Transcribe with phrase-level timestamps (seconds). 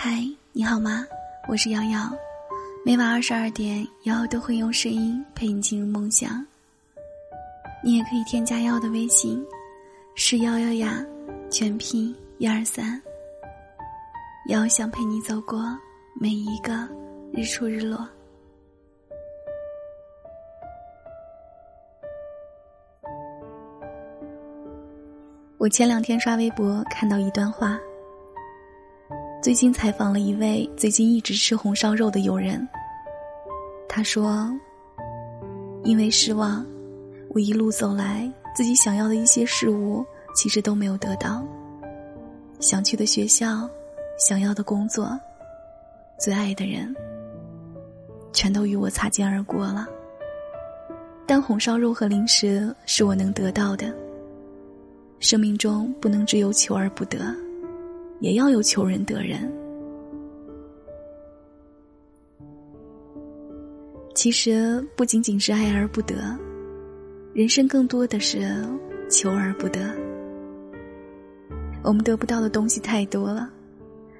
[0.00, 1.04] 嗨，你好吗？
[1.48, 2.08] 我是瑶瑶，
[2.86, 6.46] 每晚二十二点，瑶瑶都会用声音陪你进入梦想。
[7.82, 9.44] 你也可以添加瑶瑶的微信，
[10.14, 11.04] 是瑶瑶呀，
[11.50, 13.02] 全拼一二三。
[14.46, 15.76] 瑶瑶想陪你走过
[16.14, 16.88] 每一个
[17.32, 18.08] 日出日落。
[25.56, 27.76] 我前两天刷微博看到一段话。
[29.48, 32.68] 最近采访了一位最近一直吃红烧肉的友人。
[33.88, 34.54] 他说
[35.84, 36.62] ：“因为失望，
[37.30, 40.04] 我一路走来，自己想要的一些事物
[40.36, 41.42] 其实都没有得到。
[42.60, 43.66] 想去的学校，
[44.18, 45.18] 想要的工作，
[46.20, 46.94] 最爱的人，
[48.34, 49.88] 全都与我擦肩而过了。
[51.26, 53.90] 但红烧肉和零食是我能得到的。
[55.20, 57.34] 生命中不能只有求而不得。”
[58.20, 59.52] 也要有求人得人。
[64.14, 66.36] 其实不仅仅是爱而不得，
[67.32, 68.64] 人生更多的是
[69.08, 69.94] 求而不得。
[71.84, 73.48] 我们得不到的东西太多了，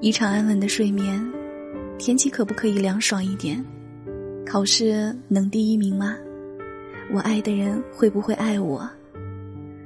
[0.00, 1.22] 一场安稳的睡眠，
[1.98, 3.62] 天气可不可以凉爽一点？
[4.46, 6.16] 考试能第一名吗？
[7.12, 8.88] 我爱的人会不会爱我？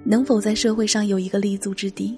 [0.04, 2.16] 能否在社会上有一个立足之地？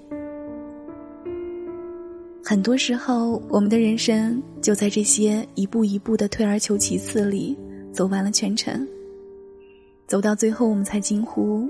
[2.49, 7.55] 很多时候，我们的人生就在这些一步一步的退而求其次里
[7.93, 8.87] 走完了全程。
[10.07, 11.69] 走到最后，我们才惊呼：“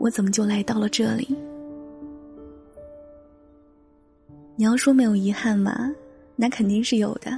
[0.00, 1.36] 我怎么就来到了这里？”
[4.56, 5.92] 你要说没有遗憾吗？
[6.36, 7.30] 那肯定是有的。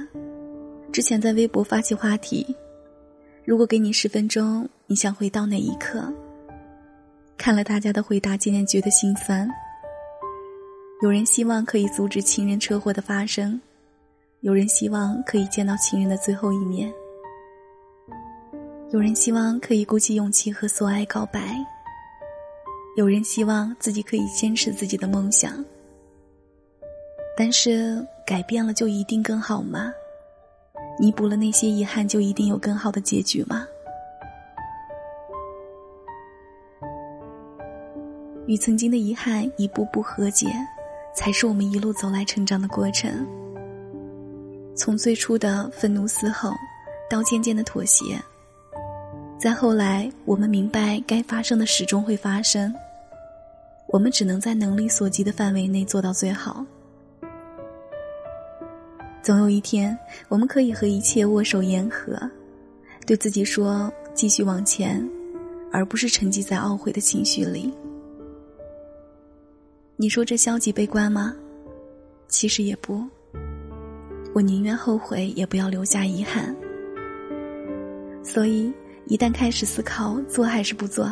[0.93, 2.55] 之前在微博发起话题
[3.43, 6.01] ：“如果给你十分钟，你想回到哪一刻？”
[7.35, 9.45] 看了大家的回答，渐渐觉得心酸。
[11.03, 13.59] 有人希望可以阻止情人车祸的发生，
[14.39, 16.91] 有人希望可以见到情人的最后一面，
[18.91, 21.57] 有人希望可以鼓起勇气和所爱告白，
[22.95, 25.63] 有人希望自己可以坚持自己的梦想。
[27.37, 29.91] 但是改变了就一定更好吗？
[30.97, 33.67] 弥补了那些遗憾就一定有更好的结局吗？
[38.47, 40.47] 与曾经的遗憾一步步和解。
[41.15, 43.25] 才是我们一路走来成长的过程。
[44.75, 46.51] 从最初的愤怒嘶吼，
[47.09, 48.21] 到渐渐的妥协，
[49.39, 52.73] 再后来，我们明白该发生的始终会发生。
[53.87, 56.65] 我们只能在能力所及的范围内做到最好。
[59.23, 59.97] 总有一天，
[60.27, 62.19] 我们可以和一切握手言和，
[63.07, 65.07] 对自己说：“继续往前，
[65.71, 67.73] 而不是沉寂在懊悔的情绪里。”
[69.97, 71.33] 你说这消极悲观吗？
[72.27, 73.01] 其实也不。
[74.33, 76.53] 我宁愿后悔，也不要留下遗憾。
[78.21, 78.73] 所以，
[79.05, 81.09] 一旦开始思考做还是不做，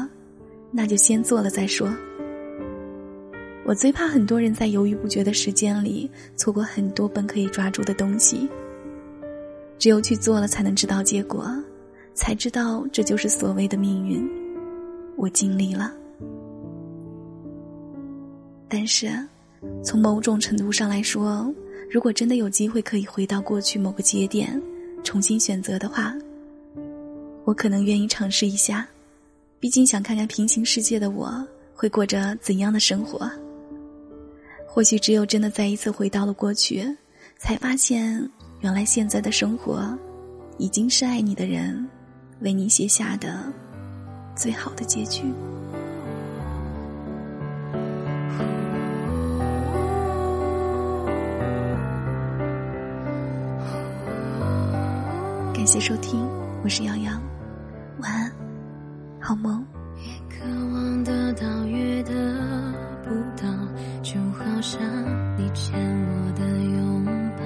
[0.70, 1.88] 那就先做了再说。
[3.66, 8.50] 我最怕很多人在犹豫不决的时间里，错过很多本可以抓住的东西。
[9.80, 11.50] 只有去做了，才能知道结果，
[12.14, 14.30] 才知道这就是所谓的命运。
[15.16, 15.94] 我尽力了。
[18.76, 19.08] 但是，
[19.84, 21.54] 从某种程度上来说，
[21.92, 24.60] 如果真的有机会可以回到过去某个节点，
[25.04, 26.12] 重新选择的话，
[27.46, 28.88] 我可能愿意尝试一下。
[29.60, 31.32] 毕竟想看看平行世界的我
[31.76, 33.30] 会过着怎样的生活。
[34.68, 36.84] 或许只有真的再一次回到了过去，
[37.38, 38.28] 才发现
[38.62, 39.96] 原来现在的生活，
[40.58, 41.88] 已经是爱你的人
[42.40, 43.54] 为你写下的
[44.36, 45.26] 最好的结局。
[55.64, 56.20] 感谢收听，
[56.62, 57.22] 我是杨洋，
[58.02, 58.30] 晚安，
[59.18, 59.66] 好梦。
[59.96, 60.44] 越渴
[60.74, 62.12] 望得到，越得
[63.02, 63.10] 不
[63.42, 63.48] 到，
[64.02, 64.82] 就好像
[65.38, 67.06] 你欠我的拥
[67.38, 67.46] 抱。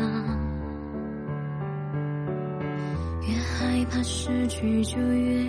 [3.27, 5.47] 越害怕失去，就越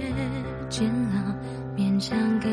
[0.68, 1.34] 煎熬，
[1.74, 2.50] 勉强给